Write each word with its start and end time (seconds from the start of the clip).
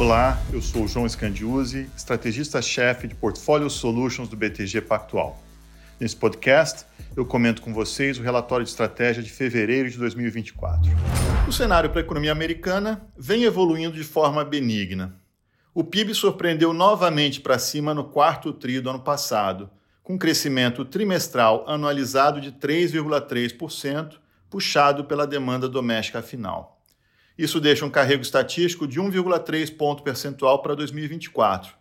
Olá, 0.00 0.40
eu 0.50 0.62
sou 0.62 0.84
o 0.84 0.88
João 0.88 1.06
Scandiuzzi, 1.06 1.86
estrategista-chefe 1.94 3.06
de 3.06 3.14
Portfolio 3.14 3.68
Solutions 3.68 4.30
do 4.30 4.34
BTG 4.34 4.80
Pactual. 4.80 5.38
Nesse 6.00 6.16
podcast, 6.16 6.86
eu 7.14 7.26
comento 7.26 7.60
com 7.60 7.74
vocês 7.74 8.18
o 8.18 8.22
relatório 8.22 8.64
de 8.64 8.70
estratégia 8.70 9.22
de 9.22 9.30
fevereiro 9.30 9.90
de 9.90 9.98
2024. 9.98 10.90
O 11.46 11.52
cenário 11.52 11.90
para 11.90 12.00
a 12.00 12.02
economia 12.02 12.32
americana 12.32 13.06
vem 13.14 13.44
evoluindo 13.44 13.94
de 13.94 14.02
forma 14.02 14.42
benigna. 14.42 15.20
O 15.74 15.84
PIB 15.84 16.14
surpreendeu 16.14 16.72
novamente 16.72 17.38
para 17.38 17.58
cima 17.58 17.92
no 17.92 18.04
quarto 18.04 18.54
tri 18.54 18.80
do 18.80 18.88
ano 18.88 19.00
passado, 19.00 19.68
com 20.02 20.16
crescimento 20.16 20.82
trimestral 20.82 21.68
anualizado 21.68 22.40
de 22.40 22.52
3,3%, 22.52 24.14
puxado 24.48 25.04
pela 25.04 25.26
demanda 25.26 25.68
doméstica 25.68 26.22
final. 26.22 26.79
Isso 27.40 27.58
deixa 27.58 27.86
um 27.86 27.90
carrego 27.90 28.20
estatístico 28.20 28.86
de 28.86 29.00
1,3 29.00 29.74
ponto 29.74 30.02
percentual 30.02 30.60
para 30.60 30.74
2024, 30.74 31.72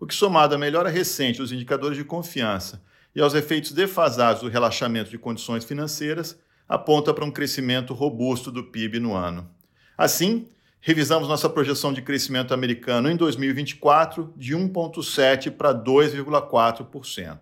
o 0.00 0.08
que, 0.08 0.12
somado 0.12 0.56
à 0.56 0.58
melhora 0.58 0.88
recente 0.88 1.38
dos 1.38 1.52
indicadores 1.52 1.96
de 1.96 2.02
confiança 2.02 2.82
e 3.14 3.20
aos 3.20 3.32
efeitos 3.32 3.70
defasados 3.70 4.42
do 4.42 4.48
relaxamento 4.48 5.10
de 5.10 5.16
condições 5.16 5.64
financeiras, 5.64 6.36
aponta 6.68 7.14
para 7.14 7.24
um 7.24 7.30
crescimento 7.30 7.94
robusto 7.94 8.50
do 8.50 8.64
PIB 8.64 8.98
no 8.98 9.14
ano. 9.14 9.48
Assim, 9.96 10.48
revisamos 10.80 11.28
nossa 11.28 11.48
projeção 11.48 11.92
de 11.92 12.02
crescimento 12.02 12.52
americano 12.52 13.08
em 13.08 13.14
2024 13.14 14.34
de 14.36 14.56
1,7% 14.56 15.52
para 15.52 15.72
2,4%. 15.72 17.38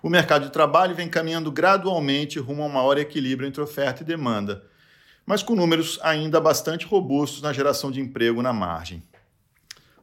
O 0.00 0.08
mercado 0.08 0.44
de 0.44 0.52
trabalho 0.52 0.94
vem 0.94 1.08
caminhando 1.08 1.50
gradualmente 1.50 2.38
rumo 2.38 2.62
a 2.62 2.66
um 2.66 2.68
maior 2.68 2.96
equilíbrio 2.96 3.48
entre 3.48 3.60
oferta 3.60 4.04
e 4.04 4.06
demanda, 4.06 4.69
mas 5.30 5.44
com 5.44 5.54
números 5.54 5.96
ainda 6.02 6.40
bastante 6.40 6.84
robustos 6.84 7.40
na 7.40 7.52
geração 7.52 7.88
de 7.88 8.00
emprego 8.00 8.42
na 8.42 8.52
margem. 8.52 9.00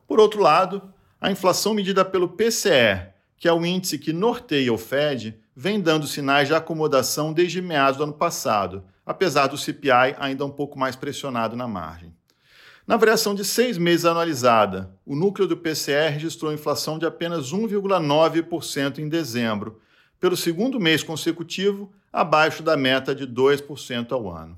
Por 0.08 0.22
outro 0.22 0.42
lado, 0.42 0.82
a 1.20 1.30
inflação 1.30 1.74
medida 1.74 2.06
pelo 2.06 2.30
PCE, 2.30 3.10
que 3.36 3.46
é 3.46 3.52
o 3.52 3.66
índice 3.66 4.00
que 4.00 4.14
norteia 4.14 4.72
o 4.72 4.78
Fed, 4.78 5.38
vem 5.54 5.82
dando 5.82 6.08
sinais 6.08 6.48
de 6.48 6.56
acomodação 6.56 7.34
desde 7.34 7.62
meados 7.62 7.98
do 7.98 8.04
ano 8.04 8.14
passado, 8.14 8.86
apesar 9.06 9.48
do 9.48 9.58
CPI 9.58 10.16
ainda 10.18 10.46
um 10.46 10.50
pouco 10.50 10.80
mais 10.80 10.96
pressionado 10.96 11.58
na 11.58 11.68
margem. 11.68 12.16
Na 12.88 12.96
variação 12.96 13.36
de 13.36 13.44
seis 13.44 13.78
meses 13.78 14.06
anualizada, 14.06 14.96
o 15.06 15.14
núcleo 15.14 15.46
do 15.46 15.58
PCE 15.58 16.08
registrou 16.08 16.54
inflação 16.54 16.98
de 16.98 17.06
apenas 17.06 17.52
1,9% 17.52 19.00
em 19.00 19.10
dezembro, 19.10 19.82
pelo 20.22 20.38
segundo 20.38 20.80
mês 20.80 21.04
consecutivo, 21.04 21.92
abaixo 22.14 22.64
da 22.64 22.78
meta 22.78 23.14
de 23.14 23.28
2% 23.28 24.14
ao 24.14 24.32
ano. 24.32 24.58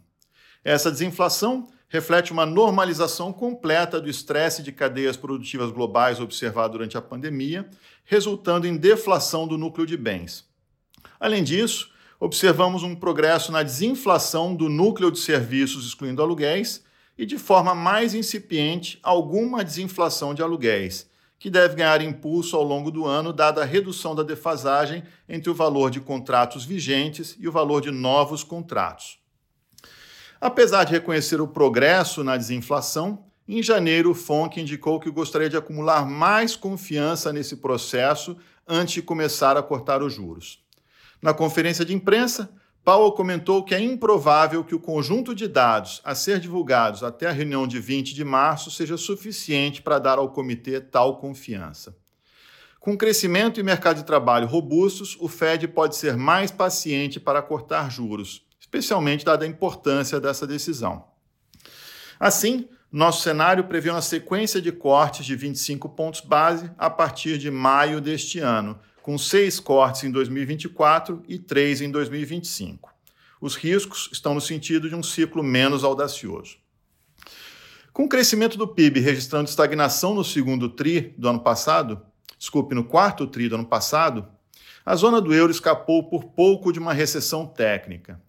Essa 0.64 0.92
desinflação 0.92 1.68
reflete 1.88 2.32
uma 2.32 2.46
normalização 2.46 3.34
completa 3.34 4.00
do 4.00 4.10
estresse 4.10 4.62
de 4.62 4.72
cadeias 4.72 5.18
produtivas 5.18 5.72
globais 5.72 6.20
observado 6.20 6.74
durante 6.74 6.98
a 6.98 7.02
pandemia, 7.02 7.68
resultando 8.04 8.68
em 8.68 8.78
deflação 8.78 9.48
do 9.48 9.58
núcleo 9.58 9.88
de 9.88 9.98
bens. 9.98 10.48
Além 11.20 11.44
disso, 11.44 11.92
observamos 12.20 12.84
um 12.84 12.96
progresso 12.96 13.52
na 13.52 13.64
desinflação 13.64 14.56
do 14.56 14.70
núcleo 14.70 15.12
de 15.12 15.20
serviços, 15.20 15.86
excluindo 15.86 16.22
aluguéis, 16.22 16.84
e 17.18 17.26
de 17.26 17.38
forma 17.38 17.74
mais 17.74 18.14
incipiente, 18.14 19.00
alguma 19.02 19.64
desinflação 19.64 20.34
de 20.34 20.42
aluguéis, 20.42 21.10
que 21.38 21.50
deve 21.50 21.76
ganhar 21.76 22.02
impulso 22.02 22.56
ao 22.56 22.64
longo 22.64 22.92
do 22.92 23.06
ano, 23.06 23.34
dada 23.34 23.62
a 23.62 23.66
redução 23.66 24.14
da 24.14 24.24
defasagem 24.24 25.04
entre 25.28 25.50
o 25.50 25.56
valor 25.56 25.90
de 25.90 26.00
contratos 26.00 26.66
vigentes 26.66 27.36
e 27.40 27.48
o 27.48 27.52
valor 27.52 27.82
de 27.82 27.92
novos 27.92 28.44
contratos. 28.44 29.19
Apesar 30.42 30.86
de 30.86 30.94
reconhecer 30.94 31.42
o 31.42 31.48
progresso 31.48 32.24
na 32.24 32.38
desinflação, 32.38 33.26
em 33.46 33.62
janeiro 33.62 34.12
o 34.12 34.16
FONC 34.16 34.62
indicou 34.62 34.98
que 34.98 35.12
gostaria 35.12 35.50
de 35.50 35.58
acumular 35.58 36.06
mais 36.06 36.56
confiança 36.56 37.34
nesse 37.34 37.58
processo 37.58 38.38
antes 38.66 38.94
de 38.94 39.02
começar 39.02 39.58
a 39.58 39.64
cortar 39.64 40.02
os 40.02 40.14
juros. 40.14 40.64
Na 41.22 41.34
conferência 41.34 41.84
de 41.84 41.94
imprensa, 41.94 42.50
Powell 42.86 43.12
comentou 43.12 43.66
que 43.66 43.76
é 43.76 43.82
improvável 43.82 44.64
que 44.64 44.74
o 44.74 44.80
conjunto 44.80 45.36
de 45.36 45.46
dados 45.46 46.00
a 46.06 46.16
ser 46.16 46.40
divulgados 46.40 47.04
até 47.04 47.28
a 47.28 47.34
reunião 47.34 47.68
de 47.68 47.78
20 47.78 48.16
de 48.16 48.24
março 48.24 48.72
seja 48.72 48.96
suficiente 48.96 49.82
para 49.82 50.00
dar 50.00 50.18
ao 50.18 50.30
comitê 50.30 50.80
tal 50.80 51.18
confiança. 51.18 51.98
Com 52.80 52.98
crescimento 52.98 53.60
e 53.60 53.64
mercado 53.64 53.98
de 53.98 54.06
trabalho 54.06 54.48
robustos, 54.48 55.18
o 55.20 55.28
Fed 55.28 55.68
pode 55.68 55.98
ser 55.98 56.16
mais 56.16 56.50
paciente 56.50 57.20
para 57.20 57.42
cortar 57.42 57.92
juros 57.92 58.48
especialmente 58.70 59.26
dada 59.26 59.44
a 59.44 59.48
importância 59.48 60.20
dessa 60.20 60.46
decisão. 60.46 61.04
Assim, 62.20 62.70
nosso 62.92 63.24
cenário 63.24 63.64
prevê 63.64 63.90
uma 63.90 64.02
sequência 64.02 64.62
de 64.62 64.72
cortes 64.72 65.26
de 65.26 65.36
25 65.36 65.90
pontos 65.90 66.22
base 66.22 66.70
a 66.78 66.90
partir 66.90 67.40
de 67.40 67.50
maio 67.50 68.00
deste 68.00 68.40
ano, 68.40 68.80
com 69.02 69.18
seis 69.18 69.60
cortes 69.60 70.04
em 70.04 70.12
2024 70.12 71.24
e 71.28 71.40
três 71.40 71.82
em 71.82 71.90
2025. 71.90 72.94
Os 73.42 73.56
riscos 73.56 74.10
estão 74.12 74.36
no 74.36 74.42
sentido 74.42 74.88
de 74.88 74.96
um 74.96 75.02
ciclo 75.02 75.42
menos 75.42 75.84
audacioso. 75.84 76.58
Com 77.92 78.04
o 78.04 78.10
crescimento 78.10 78.58
do 78.58 78.68
PIB 78.68 79.00
registrando 79.00 79.50
estagnação 79.50 80.14
no 80.14 80.24
segundo 80.24 80.70
TRI 80.70 81.16
do 81.18 81.28
ano 81.28 81.40
passado, 81.40 82.02
desculpe, 82.38 82.76
no 82.76 82.84
quarto 82.84 83.26
TRI 83.26 83.50
do 83.50 83.56
ano 83.56 83.66
passado, 83.66 84.28
a 84.86 84.96
zona 84.96 85.20
do 85.20 85.34
euro 85.34 85.52
escapou 85.52 86.08
por 86.08 86.26
pouco 86.26 86.72
de 86.72 86.80
uma 86.80 86.94
recessão 86.94 87.48
técnica. 87.48 88.22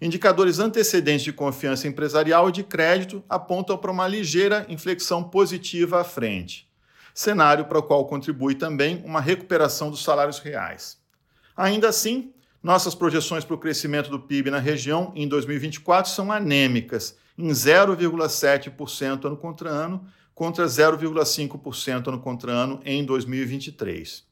Indicadores 0.00 0.58
antecedentes 0.58 1.24
de 1.24 1.32
confiança 1.32 1.86
empresarial 1.86 2.48
e 2.48 2.52
de 2.52 2.62
crédito 2.64 3.22
apontam 3.28 3.76
para 3.76 3.90
uma 3.90 4.08
ligeira 4.08 4.64
inflexão 4.66 5.22
positiva 5.22 6.00
à 6.00 6.04
frente, 6.04 6.66
cenário 7.12 7.66
para 7.66 7.78
o 7.78 7.82
qual 7.82 8.06
contribui 8.06 8.54
também 8.54 9.02
uma 9.04 9.20
recuperação 9.20 9.90
dos 9.90 10.02
salários 10.02 10.38
reais. 10.38 10.98
Ainda 11.54 11.90
assim, 11.90 12.32
nossas 12.62 12.94
projeções 12.94 13.44
para 13.44 13.54
o 13.54 13.58
crescimento 13.58 14.08
do 14.08 14.18
PIB 14.18 14.50
na 14.50 14.58
região 14.58 15.12
em 15.14 15.28
2024 15.28 16.10
são 16.10 16.32
anêmicas, 16.32 17.18
em 17.36 17.48
0,7% 17.48 19.26
ano 19.26 19.36
contra 19.36 19.68
ano, 19.68 20.06
contra 20.34 20.64
0,5% 20.64 22.08
ano 22.08 22.20
contra 22.20 22.50
ano 22.50 22.80
em 22.86 23.04
2023. 23.04 24.29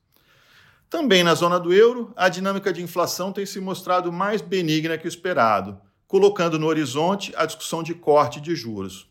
Também 0.90 1.22
na 1.22 1.34
zona 1.34 1.60
do 1.60 1.72
euro, 1.72 2.12
a 2.16 2.30
dinâmica 2.30 2.72
de 2.72 2.82
inflação 2.82 3.30
tem 3.30 3.44
se 3.44 3.60
mostrado 3.60 4.10
mais 4.10 4.40
benigna 4.40 4.96
que 4.96 5.06
o 5.06 5.08
esperado, 5.08 5.78
colocando 6.06 6.58
no 6.58 6.66
horizonte 6.66 7.30
a 7.36 7.44
discussão 7.44 7.82
de 7.82 7.94
corte 7.94 8.40
de 8.40 8.56
juros. 8.56 9.06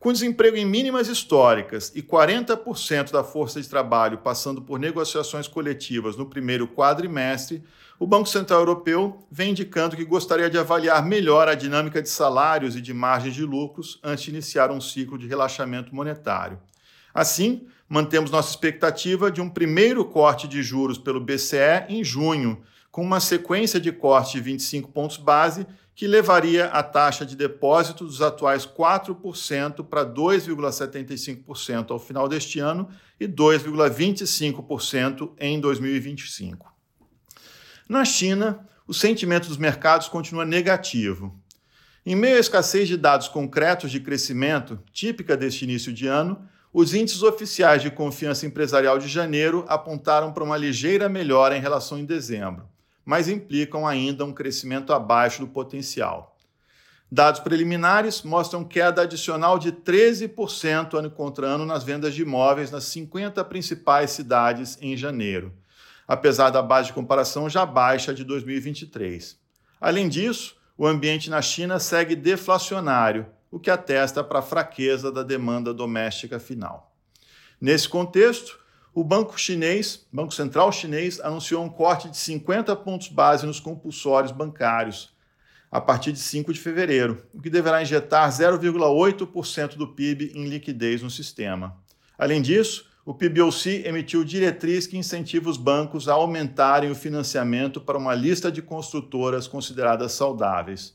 Com 0.00 0.12
desemprego 0.12 0.56
em 0.56 0.64
mínimas 0.64 1.08
históricas 1.08 1.92
e 1.94 2.02
40% 2.02 3.10
da 3.10 3.22
força 3.22 3.60
de 3.60 3.68
trabalho 3.68 4.18
passando 4.18 4.62
por 4.62 4.78
negociações 4.78 5.46
coletivas 5.46 6.16
no 6.16 6.26
primeiro 6.26 6.66
quadrimestre, 6.66 7.62
o 7.98 8.06
Banco 8.06 8.28
Central 8.28 8.60
Europeu 8.60 9.26
vem 9.30 9.50
indicando 9.50 9.96
que 9.96 10.04
gostaria 10.04 10.48
de 10.48 10.58
avaliar 10.58 11.04
melhor 11.04 11.48
a 11.48 11.54
dinâmica 11.54 12.00
de 12.00 12.08
salários 12.08 12.76
e 12.76 12.80
de 12.80 12.94
margens 12.94 13.34
de 13.34 13.44
lucros 13.44 14.00
antes 14.02 14.24
de 14.24 14.30
iniciar 14.30 14.70
um 14.70 14.80
ciclo 14.80 15.18
de 15.18 15.26
relaxamento 15.26 15.94
monetário. 15.94 16.58
Assim, 17.14 17.66
mantemos 17.88 18.30
nossa 18.30 18.50
expectativa 18.50 19.30
de 19.30 19.40
um 19.40 19.48
primeiro 19.48 20.04
corte 20.04 20.46
de 20.48 20.62
juros 20.62 20.98
pelo 20.98 21.20
BCE 21.20 21.86
em 21.88 22.04
junho, 22.04 22.60
com 22.90 23.02
uma 23.02 23.20
sequência 23.20 23.80
de 23.80 23.92
cortes 23.92 24.32
de 24.32 24.40
25 24.40 24.90
pontos 24.90 25.16
base 25.16 25.66
que 25.94 26.08
levaria 26.08 26.66
a 26.66 26.82
taxa 26.82 27.24
de 27.24 27.36
depósito 27.36 28.04
dos 28.04 28.20
atuais 28.20 28.66
4% 28.66 29.84
para 29.84 30.04
2,75% 30.04 31.92
ao 31.92 32.00
final 32.00 32.28
deste 32.28 32.58
ano 32.58 32.88
e 33.18 33.26
2,25% 33.28 35.32
em 35.38 35.60
2025. 35.60 36.74
Na 37.88 38.04
China, 38.04 38.66
o 38.88 38.94
sentimento 38.94 39.46
dos 39.46 39.56
mercados 39.56 40.08
continua 40.08 40.44
negativo. 40.44 41.40
Em 42.04 42.16
meio 42.16 42.36
à 42.36 42.40
escassez 42.40 42.88
de 42.88 42.96
dados 42.96 43.28
concretos 43.28 43.90
de 43.90 44.00
crescimento, 44.00 44.80
típica 44.92 45.36
deste 45.36 45.64
início 45.64 45.92
de 45.92 46.06
ano, 46.06 46.46
os 46.74 46.92
índices 46.92 47.22
oficiais 47.22 47.82
de 47.82 47.88
confiança 47.88 48.44
empresarial 48.44 48.98
de 48.98 49.06
janeiro 49.06 49.64
apontaram 49.68 50.32
para 50.32 50.42
uma 50.42 50.56
ligeira 50.56 51.08
melhora 51.08 51.56
em 51.56 51.60
relação 51.60 51.96
em 51.96 52.04
dezembro, 52.04 52.68
mas 53.04 53.28
implicam 53.28 53.86
ainda 53.86 54.24
um 54.24 54.32
crescimento 54.32 54.92
abaixo 54.92 55.42
do 55.42 55.46
potencial. 55.46 56.36
Dados 57.08 57.38
preliminares 57.38 58.22
mostram 58.22 58.64
queda 58.64 59.02
adicional 59.02 59.56
de 59.56 59.70
13% 59.70 60.98
ano 60.98 61.12
contra 61.12 61.46
ano 61.46 61.64
nas 61.64 61.84
vendas 61.84 62.12
de 62.12 62.22
imóveis 62.22 62.72
nas 62.72 62.82
50 62.86 63.44
principais 63.44 64.10
cidades 64.10 64.76
em 64.80 64.96
janeiro, 64.96 65.52
apesar 66.08 66.50
da 66.50 66.60
base 66.60 66.88
de 66.88 66.94
comparação 66.94 67.48
já 67.48 67.64
baixa 67.64 68.12
de 68.12 68.24
2023. 68.24 69.38
Além 69.80 70.08
disso, 70.08 70.56
o 70.76 70.88
ambiente 70.88 71.30
na 71.30 71.40
China 71.40 71.78
segue 71.78 72.16
deflacionário, 72.16 73.26
o 73.54 73.60
que 73.60 73.70
atesta 73.70 74.24
para 74.24 74.40
a 74.40 74.42
fraqueza 74.42 75.12
da 75.12 75.22
demanda 75.22 75.72
doméstica 75.72 76.40
final. 76.40 76.92
Nesse 77.60 77.88
contexto, 77.88 78.58
o 78.92 79.04
Banco 79.04 79.38
Chinês, 79.38 80.04
Banco 80.12 80.34
Central 80.34 80.72
Chinês, 80.72 81.20
anunciou 81.20 81.62
um 81.62 81.68
corte 81.68 82.10
de 82.10 82.16
50 82.16 82.74
pontos 82.74 83.06
base 83.06 83.46
nos 83.46 83.60
compulsórios 83.60 84.32
bancários, 84.32 85.14
a 85.70 85.80
partir 85.80 86.10
de 86.10 86.18
5 86.18 86.52
de 86.52 86.58
fevereiro, 86.58 87.24
o 87.32 87.40
que 87.40 87.48
deverá 87.48 87.80
injetar 87.80 88.28
0,8% 88.28 89.76
do 89.76 89.86
PIB 89.86 90.32
em 90.34 90.48
liquidez 90.48 91.00
no 91.00 91.08
sistema. 91.08 91.76
Além 92.18 92.42
disso, 92.42 92.90
o 93.06 93.14
PBOC 93.14 93.84
emitiu 93.86 94.24
diretriz 94.24 94.84
que 94.84 94.98
incentiva 94.98 95.48
os 95.48 95.56
bancos 95.56 96.08
a 96.08 96.14
aumentarem 96.14 96.90
o 96.90 96.94
financiamento 96.96 97.80
para 97.80 97.98
uma 97.98 98.16
lista 98.16 98.50
de 98.50 98.60
construtoras 98.60 99.46
consideradas 99.46 100.10
saudáveis. 100.10 100.92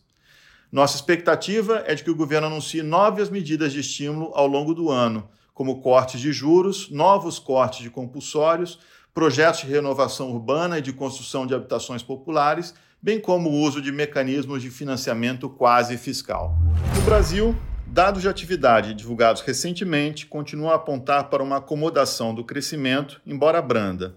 Nossa 0.71 0.95
expectativa 0.95 1.83
é 1.87 1.95
de 1.95 2.03
que 2.03 2.11
o 2.11 2.15
governo 2.15 2.47
anuncie 2.47 2.83
novas 2.83 3.29
medidas 3.29 3.73
de 3.73 3.79
estímulo 3.79 4.31
ao 4.35 4.45
longo 4.45 4.73
do 4.73 4.89
ano, 4.89 5.27
como 5.53 5.81
cortes 5.81 6.21
de 6.21 6.31
juros, 6.31 6.89
novos 6.89 7.39
cortes 7.39 7.81
de 7.81 7.89
compulsórios, 7.89 8.79
projetos 9.13 9.61
de 9.61 9.67
renovação 9.67 10.31
urbana 10.31 10.77
e 10.77 10.81
de 10.81 10.93
construção 10.93 11.47
de 11.47 11.55
habitações 11.55 12.03
populares, 12.03 12.73
bem 13.01 13.19
como 13.19 13.49
o 13.49 13.61
uso 13.61 13.81
de 13.81 13.91
mecanismos 13.91 14.61
de 14.61 14.69
financiamento 14.69 15.49
quase 15.49 15.97
fiscal. 15.97 16.55
No 16.95 17.01
Brasil, 17.01 17.55
Dados 17.91 18.21
de 18.21 18.29
atividade 18.29 18.93
divulgados 18.93 19.41
recentemente 19.41 20.27
continuam 20.27 20.69
a 20.69 20.75
apontar 20.75 21.27
para 21.27 21.41
uma 21.41 21.57
acomodação 21.57 22.35
do 22.35 22.43
crescimento, 22.43 23.19
embora 23.25 23.63
branda. 23.63 24.15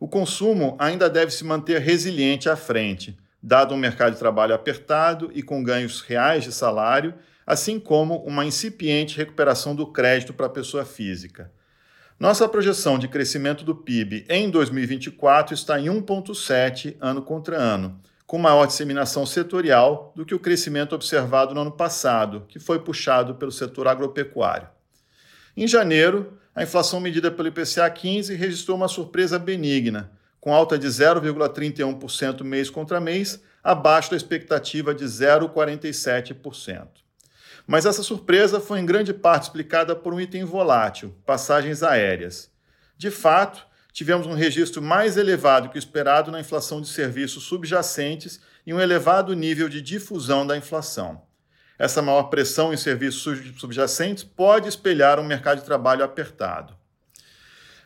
O 0.00 0.08
consumo 0.08 0.74
ainda 0.80 1.08
deve 1.08 1.30
se 1.30 1.44
manter 1.44 1.80
resiliente 1.80 2.48
à 2.48 2.56
frente, 2.56 3.16
dado 3.46 3.74
um 3.74 3.76
mercado 3.76 4.14
de 4.14 4.18
trabalho 4.18 4.54
apertado 4.54 5.30
e 5.34 5.42
com 5.42 5.62
ganhos 5.62 6.00
reais 6.00 6.44
de 6.44 6.50
salário, 6.50 7.12
assim 7.46 7.78
como 7.78 8.24
uma 8.24 8.42
incipiente 8.42 9.18
recuperação 9.18 9.76
do 9.76 9.86
crédito 9.86 10.32
para 10.32 10.46
a 10.46 10.50
pessoa 10.50 10.82
física. 10.82 11.52
Nossa 12.18 12.48
projeção 12.48 12.98
de 12.98 13.06
crescimento 13.06 13.62
do 13.62 13.74
PIB 13.74 14.24
em 14.30 14.48
2024 14.48 15.52
está 15.52 15.78
em 15.78 15.88
1,7 15.88 16.96
ano 16.98 17.20
contra 17.20 17.58
ano, 17.58 18.00
com 18.26 18.38
maior 18.38 18.64
disseminação 18.64 19.26
setorial 19.26 20.14
do 20.16 20.24
que 20.24 20.34
o 20.34 20.40
crescimento 20.40 20.94
observado 20.94 21.54
no 21.54 21.60
ano 21.60 21.72
passado, 21.72 22.46
que 22.48 22.58
foi 22.58 22.78
puxado 22.78 23.34
pelo 23.34 23.52
setor 23.52 23.86
agropecuário. 23.86 24.68
Em 25.54 25.68
janeiro, 25.68 26.38
a 26.54 26.62
inflação 26.62 26.98
medida 26.98 27.30
pelo 27.30 27.48
IPCA 27.48 27.90
15 27.90 28.34
registrou 28.36 28.74
uma 28.74 28.88
surpresa 28.88 29.38
benigna, 29.38 30.10
com 30.44 30.52
alta 30.52 30.78
de 30.78 30.86
0,31% 30.86 32.44
mês 32.44 32.68
contra 32.68 33.00
mês, 33.00 33.40
abaixo 33.62 34.10
da 34.10 34.16
expectativa 34.18 34.94
de 34.94 35.06
0,47%. 35.06 36.86
Mas 37.66 37.86
essa 37.86 38.02
surpresa 38.02 38.60
foi 38.60 38.78
em 38.78 38.84
grande 38.84 39.14
parte 39.14 39.44
explicada 39.44 39.96
por 39.96 40.12
um 40.12 40.20
item 40.20 40.44
volátil, 40.44 41.16
passagens 41.24 41.82
aéreas. 41.82 42.50
De 42.94 43.10
fato, 43.10 43.66
tivemos 43.90 44.26
um 44.26 44.34
registro 44.34 44.82
mais 44.82 45.16
elevado 45.16 45.70
que 45.70 45.78
o 45.78 45.78
esperado 45.78 46.30
na 46.30 46.40
inflação 46.40 46.78
de 46.78 46.88
serviços 46.88 47.44
subjacentes 47.44 48.38
e 48.66 48.74
um 48.74 48.80
elevado 48.80 49.32
nível 49.32 49.66
de 49.66 49.80
difusão 49.80 50.46
da 50.46 50.58
inflação. 50.58 51.22
Essa 51.78 52.02
maior 52.02 52.24
pressão 52.24 52.70
em 52.70 52.76
serviços 52.76 53.40
subjacentes 53.58 54.22
pode 54.22 54.68
espelhar 54.68 55.18
um 55.18 55.24
mercado 55.24 55.60
de 55.60 55.64
trabalho 55.64 56.04
apertado. 56.04 56.83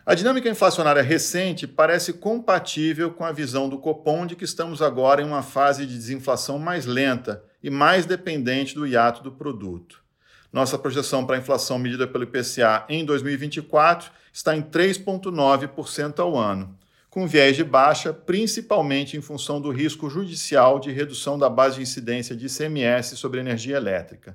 A 0.09 0.15
dinâmica 0.15 0.49
inflacionária 0.49 1.03
recente 1.03 1.67
parece 1.67 2.15
compatível 2.15 3.11
com 3.11 3.27
a 3.27 3.31
visão 3.31 3.69
do 3.69 3.77
Copom 3.77 4.25
de 4.25 4.37
que 4.37 4.45
estamos 4.45 4.81
agora 4.81 5.21
em 5.21 5.27
uma 5.27 5.43
fase 5.43 5.85
de 5.85 5.95
desinflação 5.95 6.59
mais 6.59 6.87
lenta 6.87 7.45
e 7.63 7.69
mais 7.69 8.07
dependente 8.07 8.75
do 8.75 8.87
hiato 8.87 9.23
do 9.23 9.31
produto. 9.31 10.03
Nossa 10.51 10.79
projeção 10.79 11.27
para 11.27 11.37
a 11.37 11.39
inflação 11.39 11.79
medida 11.79 12.07
pelo 12.07 12.25
IPCA 12.25 12.87
em 12.89 13.05
2024 13.05 14.11
está 14.33 14.57
em 14.57 14.63
3,9% 14.63 16.21
ao 16.21 16.39
ano, 16.39 16.75
com 17.11 17.27
viés 17.27 17.55
de 17.55 17.63
baixa, 17.63 18.11
principalmente 18.11 19.15
em 19.15 19.21
função 19.21 19.61
do 19.61 19.71
risco 19.71 20.09
judicial 20.09 20.81
de 20.81 20.91
redução 20.91 21.39
da 21.39 21.51
base 21.51 21.77
de 21.77 21.83
incidência 21.83 22.35
de 22.35 22.47
ICMS 22.47 23.15
sobre 23.15 23.41
energia 23.41 23.77
elétrica. 23.77 24.35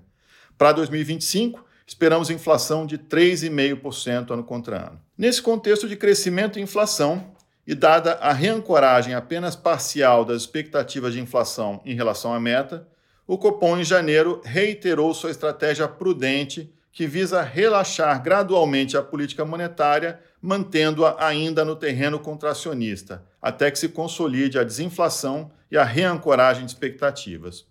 Para 0.55 0.71
2025, 0.73 1.65
esperamos 1.85 2.29
inflação 2.29 2.85
de 2.85 2.97
3,5% 2.97 4.31
ano 4.31 4.43
contra 4.43 4.87
ano. 4.87 5.01
Nesse 5.17 5.41
contexto 5.41 5.87
de 5.87 5.95
crescimento 5.95 6.57
e 6.57 6.61
inflação, 6.61 7.33
e 7.65 7.73
dada 7.73 8.13
a 8.15 8.33
reancoragem 8.33 9.13
apenas 9.13 9.55
parcial 9.55 10.25
das 10.25 10.41
expectativas 10.41 11.13
de 11.13 11.21
inflação 11.21 11.81
em 11.85 11.95
relação 11.95 12.33
à 12.33 12.39
meta, 12.39 12.87
o 13.25 13.37
Copom, 13.37 13.77
em 13.77 13.83
janeiro, 13.85 14.41
reiterou 14.43 15.13
sua 15.13 15.31
estratégia 15.31 15.87
prudente 15.87 16.73
que 16.91 17.07
visa 17.07 17.41
relaxar 17.41 18.21
gradualmente 18.21 18.97
a 18.97 19.01
política 19.01 19.45
monetária, 19.45 20.19
mantendo-a 20.41 21.25
ainda 21.25 21.63
no 21.63 21.75
terreno 21.75 22.19
contracionista, 22.19 23.23
até 23.41 23.71
que 23.71 23.79
se 23.79 23.89
consolide 23.89 24.59
a 24.59 24.63
desinflação 24.63 25.51
e 25.71 25.77
a 25.77 25.83
reancoragem 25.83 26.65
de 26.65 26.71
expectativas. 26.71 27.65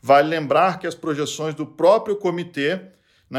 Vale 0.00 0.28
lembrar 0.28 0.78
que 0.78 0.86
as 0.86 0.94
projeções 0.94 1.54
do 1.54 1.66
próprio 1.66 2.16
comitê 2.16 2.80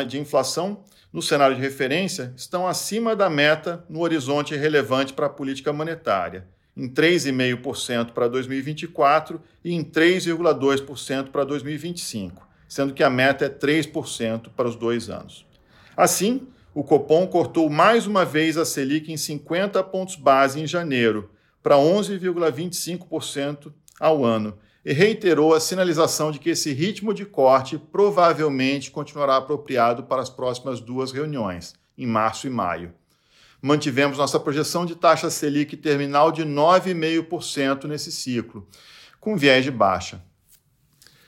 de 0.08 0.20
inflação 0.20 0.84
no 1.12 1.22
cenário 1.22 1.56
de 1.56 1.62
referência 1.62 2.34
estão 2.36 2.68
acima 2.68 3.16
da 3.16 3.30
meta 3.30 3.84
no 3.90 4.02
horizonte 4.02 4.56
relevante 4.56 5.14
para 5.14 5.26
a 5.26 5.30
política 5.30 5.74
monetária 5.74 6.48
em 6.80 6.88
3,5% 6.88 8.12
para 8.12 8.30
2024 8.30 9.42
e 9.64 9.74
em 9.74 9.84
3,2% 9.84 11.30
para 11.30 11.44
2025, 11.44 12.48
sendo 12.70 12.94
que 12.94 13.04
a 13.04 13.10
meta 13.10 13.46
é 13.46 13.50
3% 13.50 14.50
para 14.56 14.70
os 14.70 14.78
dois 14.78 15.10
anos. 15.10 15.46
Assim, 15.98 16.48
o 16.74 16.82
Copom 16.84 17.28
cortou 17.28 17.70
mais 17.70 18.08
uma 18.08 18.24
vez 18.24 18.58
a 18.58 18.64
Selic 18.64 19.12
em 19.12 19.18
50 19.18 19.84
pontos 19.84 20.16
base 20.16 20.62
em 20.62 20.68
janeiro, 20.68 21.30
para 21.62 21.76
11,25% 21.76 23.74
ao 24.00 24.24
ano, 24.24 24.58
e 24.90 24.94
reiterou 24.94 25.54
a 25.54 25.60
sinalização 25.60 26.32
de 26.32 26.40
que 26.40 26.50
esse 26.50 26.74
ritmo 26.74 27.14
de 27.14 27.26
corte 27.26 27.78
provavelmente 27.78 28.90
continuará 28.90 29.38
apropriado 29.38 30.04
para 30.04 30.22
as 30.22 30.30
próximas 30.30 30.82
duas 30.82 31.12
reuniões, 31.12 31.76
em 31.98 32.08
março 32.08 32.48
e 32.48 32.50
maio 32.50 32.94
mantivemos 33.62 34.18
nossa 34.18 34.40
projeção 34.40 34.86
de 34.86 34.96
taxa 34.96 35.30
Selic 35.30 35.76
terminal 35.76 36.32
de 36.32 36.44
9,5% 36.44 37.86
nesse 37.86 38.12
ciclo, 38.12 38.68
com 39.20 39.36
viés 39.36 39.64
de 39.64 39.72
baixa. 39.72 40.24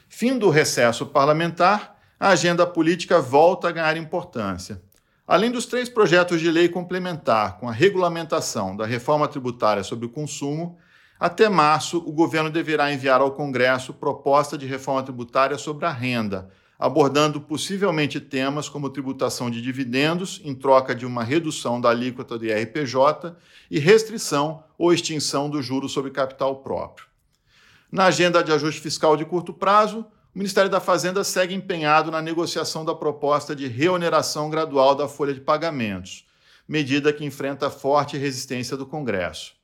Fim 0.07 0.37
do 0.37 0.49
recesso 0.49 1.05
parlamentar, 1.05 1.97
a 2.19 2.29
agenda 2.29 2.65
política 2.65 3.19
volta 3.19 3.67
a 3.67 3.71
ganhar 3.71 3.97
importância. 3.97 4.81
Além 5.25 5.51
dos 5.51 5.65
três 5.65 5.87
projetos 5.87 6.41
de 6.41 6.51
lei 6.51 6.67
complementar 6.67 7.57
com 7.57 7.67
a 7.67 7.71
regulamentação 7.71 8.75
da 8.75 8.85
reforma 8.85 9.27
tributária 9.27 9.83
sobre 9.83 10.05
o 10.05 10.09
consumo, 10.09 10.77
até 11.21 11.47
março 11.47 12.00
o 12.00 12.12
governo 12.12 12.50
deverá 12.50 12.91
enviar 12.91 13.21
ao 13.21 13.33
Congresso 13.33 13.94
proposta 13.94 14.57
de 14.57 14.65
reforma 14.65 15.03
tributária 15.03 15.56
sobre 15.56 15.85
a 15.85 15.91
renda, 15.91 16.50
abordando 16.79 17.39
possivelmente 17.39 18.19
temas 18.19 18.68
como 18.68 18.89
tributação 18.89 19.51
de 19.51 19.61
dividendos 19.61 20.42
em 20.44 20.56
troca 20.56 20.95
de 20.95 21.06
uma 21.06 21.23
redução 21.23 21.80
da 21.80 21.92
alíquota 21.92 22.40
do 22.40 22.45
IRPJ 22.45 23.35
e 23.69 23.78
restrição 23.78 24.63
ou 24.80 24.92
extinção 24.92 25.47
do 25.47 25.61
juro 25.61 25.87
sobre 25.87 26.09
capital 26.09 26.56
próprio. 26.56 27.06
Na 27.92 28.06
agenda 28.06 28.44
de 28.44 28.51
ajuste 28.51 28.81
fiscal 28.81 29.16
de 29.16 29.23
curto 29.23 29.54
prazo, 29.54 29.99
o 30.33 30.40
Ministério 30.40 30.71
da 30.71 30.80
Fazenda 30.80 31.23
segue 31.23 31.54
empenhado 31.54 32.09
na 32.09 32.19
negociação 32.19 32.83
da 32.83 32.95
proposta 32.95 33.56
de 33.56 33.68
reoneração 33.68 34.49
gradual 34.49 34.95
da 34.95 35.07
folha 35.07 35.35
de 35.35 35.42
pagamentos, 35.42 36.25
medida 36.68 37.13
que 37.13 37.23
enfrenta 37.23 37.69
forte 37.69 38.18
resistência 38.18 38.75
do 38.75 38.87
Congresso. 38.87 39.60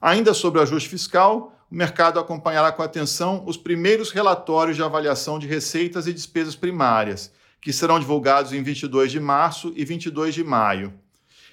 Ainda 0.00 0.32
sobre 0.32 0.58
o 0.58 0.62
ajuste 0.62 0.88
fiscal, 0.88 1.54
o 1.70 1.74
mercado 1.74 2.18
acompanhará 2.18 2.72
com 2.72 2.82
atenção 2.82 3.44
os 3.46 3.56
primeiros 3.56 4.10
relatórios 4.10 4.76
de 4.76 4.82
avaliação 4.82 5.38
de 5.38 5.46
receitas 5.46 6.06
e 6.06 6.12
despesas 6.12 6.56
primárias, 6.56 7.30
que 7.60 7.72
serão 7.72 8.00
divulgados 8.00 8.52
em 8.52 8.62
22 8.62 9.12
de 9.12 9.20
março 9.20 9.72
e 9.76 9.84
22 9.84 10.34
de 10.34 10.42
maio. 10.42 10.94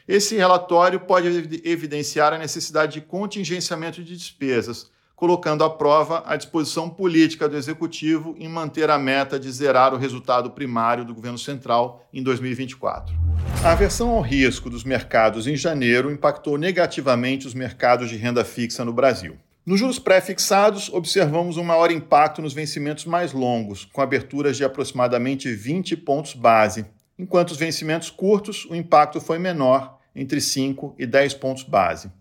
Esse 0.07 0.37
relatório 0.37 1.01
pode 1.01 1.27
evidenciar 1.65 2.31
a 2.31 2.37
necessidade 2.37 2.93
de 2.93 3.01
contingenciamento 3.01 4.01
de 4.01 4.15
despesas, 4.15 4.89
colocando 5.17 5.63
à 5.63 5.69
prova 5.69 6.21
a 6.27 6.35
disposição 6.35 6.87
política 6.87 7.49
do 7.49 7.57
Executivo 7.57 8.35
em 8.37 8.47
manter 8.47 8.87
a 8.91 8.99
meta 8.99 9.39
de 9.39 9.51
zerar 9.51 9.91
o 9.91 9.97
resultado 9.97 10.51
primário 10.51 11.03
do 11.03 11.13
governo 11.13 11.39
central 11.39 12.07
em 12.13 12.21
2024. 12.21 13.15
A 13.63 13.71
aversão 13.71 14.11
ao 14.11 14.21
risco 14.21 14.69
dos 14.69 14.83
mercados 14.83 15.47
em 15.47 15.55
janeiro 15.55 16.11
impactou 16.11 16.55
negativamente 16.55 17.47
os 17.47 17.55
mercados 17.55 18.09
de 18.09 18.15
renda 18.15 18.45
fixa 18.45 18.85
no 18.85 18.93
Brasil. 18.93 19.35
Nos 19.65 19.79
juros 19.79 19.97
pré-fixados, 19.97 20.87
observamos 20.93 21.57
um 21.57 21.63
maior 21.63 21.89
impacto 21.89 22.39
nos 22.39 22.53
vencimentos 22.53 23.05
mais 23.05 23.33
longos, 23.33 23.85
com 23.85 24.01
aberturas 24.01 24.55
de 24.55 24.63
aproximadamente 24.63 25.51
20 25.51 25.97
pontos 25.97 26.35
base, 26.35 26.85
enquanto 27.17 27.51
os 27.51 27.57
vencimentos 27.57 28.11
curtos, 28.11 28.65
o 28.69 28.75
impacto 28.75 29.19
foi 29.19 29.39
menor, 29.39 29.97
entre 30.15 30.39
5 30.39 30.93
e 30.99 31.07
10 31.07 31.33
pontos 31.33 31.63
base. 31.63 32.11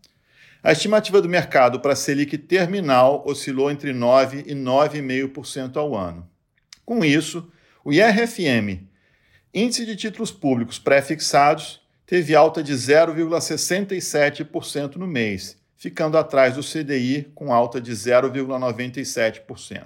A 0.67 0.73
estimativa 0.73 1.23
do 1.23 1.29
mercado 1.29 1.79
para 1.79 1.93
a 1.93 1.97
Selic 1.97 2.37
terminal 2.37 3.23
oscilou 3.25 3.71
entre 3.71 3.93
9 3.93 4.43
e 4.49 4.53
9,5% 4.53 5.77
ao 5.77 5.95
ano. 5.95 6.29
Com 6.85 7.05
isso, 7.05 7.49
o 7.85 7.93
IRFM, 7.93 8.85
Índice 9.55 9.87
de 9.87 9.95
Títulos 9.95 10.33
Públicos 10.33 10.77
Pré-Fixados, 10.77 11.81
teve 12.05 12.35
alta 12.35 12.65
de 12.65 12.73
0,67% 12.73 14.97
no 14.97 15.07
mês 15.07 15.57
ficando 15.77 16.19
atrás 16.19 16.57
do 16.57 16.65
CDI 16.65 17.31
com 17.33 17.53
alta 17.53 17.81
de 17.81 17.93
0,97%. 17.93 19.85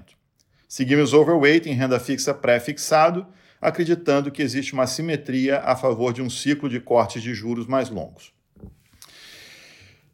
Seguimos 0.66 1.12
overweight 1.12 1.68
em 1.68 1.74
renda 1.74 2.00
fixa 2.00 2.32
pré-fixado, 2.32 3.26
acreditando 3.60 4.30
que 4.30 4.40
existe 4.40 4.72
uma 4.72 4.86
simetria 4.86 5.58
a 5.58 5.76
favor 5.76 6.14
de 6.14 6.22
um 6.22 6.30
ciclo 6.30 6.70
de 6.70 6.80
cortes 6.80 7.22
de 7.22 7.34
juros 7.34 7.66
mais 7.66 7.90
longos. 7.90 8.32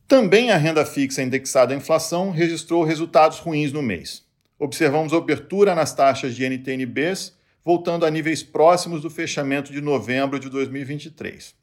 Também 0.08 0.50
a 0.52 0.56
renda 0.56 0.86
fixa 0.86 1.20
indexada 1.20 1.74
à 1.74 1.76
inflação 1.76 2.30
registrou 2.30 2.84
resultados 2.84 3.40
ruins 3.40 3.72
no 3.72 3.82
mês. 3.82 4.24
Observamos 4.56 5.12
abertura 5.12 5.74
nas 5.74 5.92
taxas 5.92 6.36
de 6.36 6.44
NTNBs, 6.44 7.36
voltando 7.64 8.06
a 8.06 8.10
níveis 8.10 8.40
próximos 8.40 9.02
do 9.02 9.10
fechamento 9.10 9.72
de 9.72 9.80
novembro 9.80 10.38
de 10.38 10.48
2023. 10.48 11.56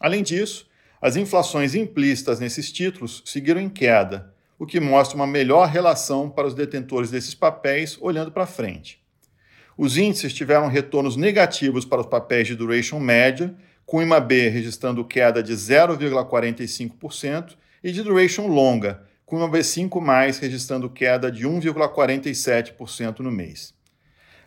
Além 0.00 0.22
disso, 0.22 0.66
as 1.02 1.16
inflações 1.16 1.74
implícitas 1.74 2.40
nesses 2.40 2.72
títulos 2.72 3.22
seguiram 3.26 3.60
em 3.60 3.68
queda, 3.68 4.32
o 4.58 4.64
que 4.64 4.80
mostra 4.80 5.14
uma 5.14 5.26
melhor 5.26 5.68
relação 5.68 6.30
para 6.30 6.46
os 6.46 6.54
detentores 6.54 7.10
desses 7.10 7.34
papéis 7.34 7.98
olhando 8.00 8.32
para 8.32 8.46
frente. 8.46 9.02
Os 9.76 9.98
índices 9.98 10.32
tiveram 10.32 10.68
retornos 10.68 11.14
negativos 11.14 11.84
para 11.84 12.00
os 12.00 12.06
papéis 12.06 12.46
de 12.46 12.56
duration 12.56 12.98
média, 12.98 13.54
com 13.84 13.98
o 13.98 14.02
IMAB 14.02 14.48
registrando 14.48 15.04
queda 15.04 15.42
de 15.42 15.52
0,45% 15.52 17.60
e 17.82 17.90
de 17.92 18.02
duration 18.02 18.46
longa, 18.46 19.02
com 19.26 19.36
uma 19.36 19.48
B5+, 19.48 20.40
registrando 20.40 20.90
queda 20.90 21.32
de 21.32 21.46
1,47% 21.46 23.20
no 23.20 23.30
mês. 23.30 23.74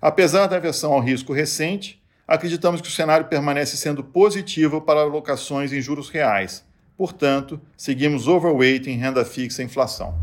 Apesar 0.02 0.48
da 0.48 0.58
aversão 0.58 0.94
ao 0.94 1.00
risco 1.00 1.34
recente, 1.34 2.02
acreditamos 2.28 2.82
que 2.82 2.88
o 2.88 2.92
cenário 2.92 3.28
permanece 3.28 3.78
sendo 3.78 4.04
positivo 4.04 4.82
para 4.82 5.02
alocações 5.02 5.74
em 5.74 5.82
juros 5.82 6.10
reais. 6.10 6.64
Portanto, 6.98 7.60
seguimos 7.76 8.28
overweight 8.28 8.90
em 8.90 8.98
renda 8.98 9.26
fixa 9.26 9.62
e 9.62 9.66
inflação. 9.66 10.18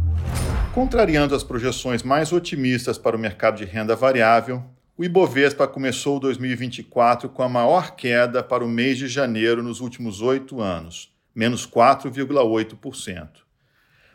Contrariando 0.73 1.35
as 1.35 1.45
projeções 1.45 2.02
mais 2.02 2.33
otimistas 2.33 2.97
para 2.97 3.14
o 3.14 3.19
mercado 3.19 3.59
de 3.59 3.64
renda 3.64 3.95
variável, 3.95 4.64
o 4.97 5.04
Ibovespa 5.04 5.69
começou 5.69 6.19
2024 6.19 7.28
com 7.28 7.42
a 7.42 7.49
maior 7.49 7.95
queda 7.95 8.42
para 8.42 8.64
o 8.64 8.69
mês 8.69 8.97
de 8.97 9.09
janeiro 9.09 9.62
nos 9.62 9.81
últimos 9.81 10.23
oito 10.23 10.61
anos, 10.61 11.12
menos 11.34 11.66
4,8%. 11.66 13.28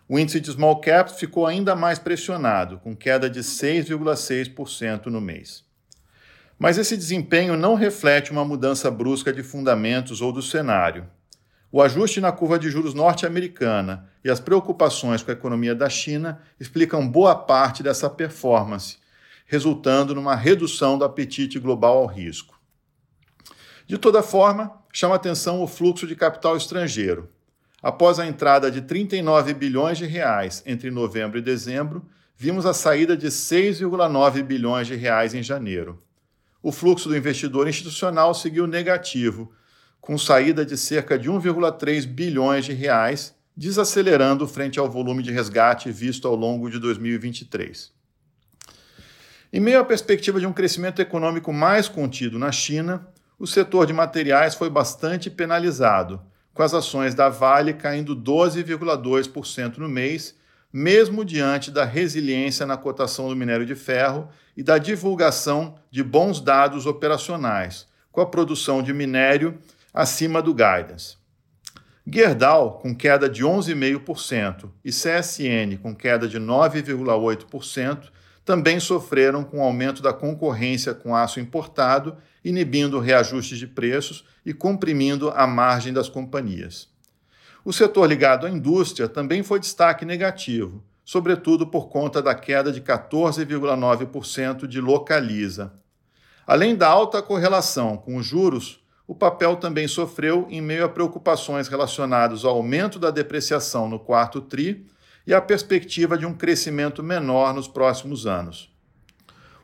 O 0.10 0.18
índice 0.18 0.40
de 0.40 0.52
small 0.52 0.80
caps 0.80 1.20
ficou 1.20 1.46
ainda 1.46 1.76
mais 1.76 2.00
pressionado, 2.00 2.78
com 2.80 2.96
queda 2.96 3.30
de 3.30 3.42
6,6% 3.42 5.08
no 5.08 5.20
mês. 5.20 5.66
Mas 6.58 6.78
esse 6.78 6.96
desempenho 6.96 7.58
não 7.58 7.76
reflete 7.76 8.32
uma 8.32 8.46
mudança 8.46 8.90
brusca 8.90 9.34
de 9.34 9.44
fundamentos 9.44 10.22
ou 10.22 10.32
do 10.32 10.42
cenário. 10.42 11.06
O 11.70 11.82
ajuste 11.82 12.22
na 12.22 12.32
curva 12.32 12.58
de 12.58 12.70
juros 12.70 12.94
norte-americana 12.94 14.10
e 14.24 14.30
as 14.30 14.40
preocupações 14.40 15.22
com 15.22 15.30
a 15.30 15.34
economia 15.34 15.76
da 15.76 15.90
China 15.90 16.42
explicam 16.60 17.08
boa 17.08 17.36
parte 17.36 17.84
dessa 17.84 18.10
performance, 18.10 18.98
resultando 19.46 20.16
numa 20.16 20.36
redução 20.36 20.98
do 20.98 21.04
apetite 21.04 21.60
global 21.60 21.98
ao 21.98 22.06
risco. 22.06 22.57
De 23.88 23.98
toda 23.98 24.22
forma, 24.22 24.74
chama 24.92 25.16
atenção 25.16 25.64
o 25.64 25.68
fluxo 25.68 26.06
de 26.06 26.14
capital 26.14 26.58
estrangeiro. 26.58 27.30
Após 27.82 28.20
a 28.20 28.28
entrada 28.28 28.70
de 28.70 28.82
39 28.82 29.54
bilhões 29.54 29.98
de 29.98 30.06
reais 30.06 30.62
entre 30.66 30.92
novembro 30.92 31.38
e 31.38 31.42
dezembro, 31.42 32.06
vimos 32.36 32.66
a 32.66 32.74
saída 32.74 33.16
de 33.16 33.28
6,9 33.28 34.44
bilhões 34.44 34.88
de 34.88 34.96
reais 34.96 35.34
em 35.34 35.42
janeiro. 35.42 36.04
O 36.62 36.70
fluxo 36.70 37.08
do 37.08 37.16
investidor 37.16 37.66
institucional 37.66 38.34
seguiu 38.34 38.68
negativo, 38.68 39.54
com 40.02 40.18
saída 40.18 40.66
de 40.66 40.76
cerca 40.76 41.18
de 41.18 41.32
1,3 41.32 42.06
bilhões 42.06 42.66
de 42.66 42.74
reais, 42.74 43.34
desacelerando 43.56 44.46
frente 44.46 44.78
ao 44.78 44.90
volume 44.90 45.24
de 45.24 45.32
resgate 45.32 45.90
visto 45.92 46.28
ao 46.28 46.36
longo 46.36 46.70
de 46.70 46.78
2023. 46.78 47.94
Em 49.54 49.62
meio 49.62 49.80
à 49.80 49.86
perspectiva 49.86 50.42
de 50.42 50.46
um 50.46 50.52
crescimento 50.52 51.02
econômico 51.02 51.54
mais 51.54 51.88
contido 51.88 52.38
na 52.38 52.52
China, 52.52 53.08
o 53.40 53.46
setor 53.46 53.86
de 53.86 53.94
materiais 53.94 54.56
foi 54.56 54.70
bastante 54.70 55.30
penalizado, 55.30 56.22
com 56.54 56.64
as 56.64 56.74
ações 56.74 57.14
da 57.14 57.30
Vale 57.30 57.74
caindo 57.74 58.16
12,2% 58.16 59.78
no 59.78 59.88
mês, 59.88 60.36
mesmo 60.74 61.24
diante 61.24 61.70
da 61.70 61.86
resiliência 61.86 62.66
na 62.66 62.76
cotação 62.76 63.30
do 63.30 63.36
minério 63.36 63.66
de 63.66 63.76
ferro 63.76 64.28
e 64.56 64.64
da 64.64 64.78
divulgação 64.78 65.76
de 65.92 66.04
bons 66.04 66.42
dados 66.42 66.86
operacionais, 66.86 67.88
com 68.12 68.22
a 68.22 68.26
produção 68.26 68.82
de 68.82 68.92
minério 68.92 69.60
acima 69.94 70.42
do 70.42 70.54
guidance. 70.54 71.18
Gerdau, 72.10 72.80
com 72.80 72.96
queda 72.96 73.30
de 73.30 73.44
11,5%, 73.44 74.70
e 74.84 74.90
CSN, 74.92 75.78
com 75.82 75.94
queda 75.94 76.28
de 76.28 76.40
9,8%, 76.40 78.10
também 78.48 78.80
sofreram 78.80 79.44
com 79.44 79.60
o 79.60 79.62
aumento 79.62 80.02
da 80.02 80.14
concorrência 80.14 80.94
com 80.94 81.14
aço 81.14 81.38
importado, 81.38 82.16
inibindo 82.46 82.98
reajustes 82.98 83.60
de 83.60 83.68
preços 83.68 84.24
e 84.46 84.54
comprimindo 84.54 85.30
a 85.32 85.46
margem 85.46 85.92
das 85.92 86.08
companhias. 86.08 86.88
O 87.66 87.74
setor 87.74 88.08
ligado 88.08 88.46
à 88.46 88.50
indústria 88.50 89.10
também 89.10 89.44
foi 89.44 89.60
destaque 89.60 90.06
negativo, 90.06 90.82
sobretudo 91.04 91.68
por 91.68 91.90
conta 91.90 92.22
da 92.22 92.34
queda 92.34 92.72
de 92.72 92.80
14,9% 92.80 94.66
de 94.66 94.80
Localiza. 94.80 95.74
Além 96.48 96.74
da 96.74 96.88
alta 96.88 97.22
correlação 97.22 97.98
com 97.98 98.16
os 98.16 98.26
juros, 98.26 98.80
o 99.06 99.14
papel 99.14 99.58
também 99.58 99.90
sofreu 99.90 100.48
em 100.50 100.62
meio 100.62 100.86
a 100.86 100.90
preocupações 100.90 101.68
relacionadas 101.68 102.46
ao 102.46 102.56
aumento 102.56 102.98
da 102.98 103.12
depreciação 103.12 103.90
no 103.90 104.00
quarto 104.00 104.40
TRI 104.40 104.88
e 105.28 105.34
a 105.34 105.42
perspectiva 105.42 106.18
de 106.18 106.26
um 106.26 106.34
crescimento 106.34 107.04
menor 107.04 107.54
nos 107.54 107.68
próximos 107.68 108.26
anos. 108.26 108.74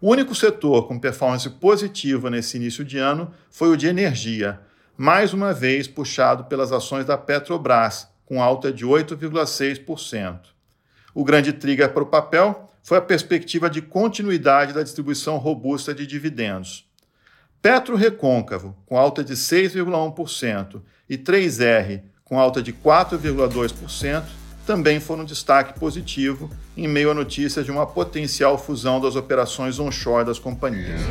O 0.02 0.10
único 0.10 0.36
setor 0.36 0.86
com 0.86 1.00
performance 1.00 1.50
positiva 1.50 2.30
nesse 2.30 2.58
início 2.58 2.84
de 2.84 2.98
ano 2.98 3.34
foi 3.50 3.70
o 3.70 3.78
de 3.78 3.88
energia, 3.88 4.60
mais 4.98 5.34
uma 5.34 5.54
vez 5.54 5.88
puxado 5.88 6.44
pelas 6.44 6.74
ações 6.74 7.06
da 7.06 7.18
Petrobras, 7.18 8.10
com 8.26 8.44
alta 8.44 8.74
de 8.74 8.86
8,6%. 8.86 10.40
O 11.16 11.24
grande 11.24 11.54
trigger 11.54 11.94
para 11.94 12.04
o 12.04 12.08
papel 12.08 12.70
foi 12.84 12.98
a 12.98 13.02
perspectiva 13.02 13.70
de 13.70 13.82
continuidade 13.82 14.74
da 14.74 14.84
distribuição 14.84 15.38
robusta 15.38 15.96
de 15.96 16.06
dividendos. 16.06 16.86
Petro 17.62 17.96
Recôncavo, 17.96 18.76
com 18.86 18.98
alta 18.98 19.24
de 19.24 19.36
6,1%, 19.36 20.82
e 21.10 21.18
3R, 21.18 22.04
com 22.26 22.38
alta 22.38 22.62
de 22.62 22.74
4,2%, 22.74 24.24
também 24.66 25.00
foram 25.00 25.24
um 25.24 25.26
destaque 25.26 25.80
positivo 25.80 26.50
em 26.76 26.88
meio 26.88 27.12
à 27.12 27.14
notícia 27.14 27.64
de 27.64 27.72
uma 27.72 27.86
potencial 27.86 28.58
fusão 28.58 29.00
das 29.00 29.16
operações 29.16 29.80
onshore 29.80 30.26
das 30.26 30.40
companhias. 30.40 31.02